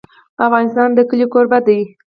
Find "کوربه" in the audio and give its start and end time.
1.33-1.59